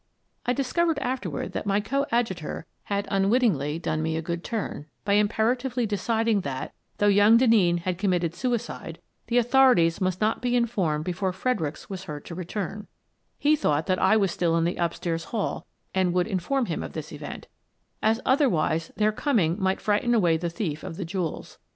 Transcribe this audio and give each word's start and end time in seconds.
I 0.47 0.53
discovered 0.53 0.97
afterward 0.97 1.51
that 1.51 1.67
my 1.67 1.79
coadjutor 1.79 2.65
had 2.85 3.07
un 3.11 3.29
wittingly 3.29 3.77
done 3.77 4.01
me 4.01 4.17
a 4.17 4.21
good 4.23 4.43
turn 4.43 4.87
by 5.05 5.13
imperatively 5.13 5.85
de 5.85 5.95
ciding 5.95 6.41
that, 6.41 6.73
though 6.97 7.05
young 7.05 7.37
Denneen 7.37 7.77
had 7.81 7.99
committed 7.99 8.33
suicide, 8.33 8.99
the 9.27 9.37
authorities 9.37 10.01
must 10.01 10.19
not 10.19 10.41
be 10.41 10.55
informed 10.55 11.05
before 11.05 11.31
Fredericks 11.31 11.87
was 11.87 12.05
heard 12.05 12.25
to 12.25 12.33
return 12.33 12.87
(he 13.37 13.55
thought 13.55 13.85
that 13.85 13.99
I 14.01 14.17
was 14.17 14.31
still 14.31 14.57
in 14.57 14.63
the 14.63 14.79
up 14.79 14.95
stairs 14.95 15.25
hall 15.25 15.67
and 15.93 16.13
would 16.13 16.25
inform 16.27 16.65
him 16.65 16.81
of 16.81 16.93
this 16.93 17.11
event), 17.11 17.47
as 18.01 18.19
otherwise 18.25 18.91
their 18.95 19.11
coming 19.11 19.61
might 19.61 19.79
frighten 19.81 20.15
away 20.15 20.35
the 20.35 20.49
thief 20.49 20.81
of 20.83 20.97
the 20.97 21.05
jewels. 21.05 21.59